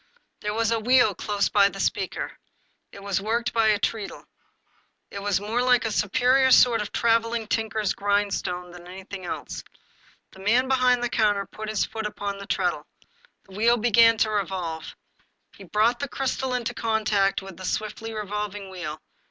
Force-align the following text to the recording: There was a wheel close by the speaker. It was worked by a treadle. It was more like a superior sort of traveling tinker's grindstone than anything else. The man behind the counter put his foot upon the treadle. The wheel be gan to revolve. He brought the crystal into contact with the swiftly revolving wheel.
There 0.39 0.55
was 0.55 0.71
a 0.71 0.79
wheel 0.79 1.13
close 1.13 1.47
by 1.49 1.69
the 1.69 1.79
speaker. 1.79 2.31
It 2.91 3.03
was 3.03 3.21
worked 3.21 3.53
by 3.53 3.67
a 3.67 3.77
treadle. 3.77 4.25
It 5.11 5.21
was 5.21 5.39
more 5.39 5.61
like 5.61 5.85
a 5.85 5.91
superior 5.91 6.49
sort 6.49 6.81
of 6.81 6.91
traveling 6.91 7.45
tinker's 7.47 7.93
grindstone 7.93 8.71
than 8.71 8.87
anything 8.87 9.25
else. 9.25 9.63
The 10.31 10.39
man 10.39 10.67
behind 10.67 11.03
the 11.03 11.09
counter 11.09 11.45
put 11.45 11.69
his 11.69 11.85
foot 11.85 12.07
upon 12.07 12.39
the 12.39 12.47
treadle. 12.47 12.87
The 13.47 13.55
wheel 13.55 13.77
be 13.77 13.91
gan 13.91 14.17
to 14.17 14.31
revolve. 14.31 14.95
He 15.55 15.65
brought 15.65 15.99
the 15.99 16.07
crystal 16.09 16.55
into 16.55 16.73
contact 16.73 17.43
with 17.43 17.57
the 17.57 17.63
swiftly 17.63 18.11
revolving 18.11 18.71
wheel. 18.71 18.99